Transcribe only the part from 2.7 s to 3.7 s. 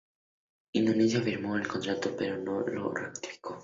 ratificó.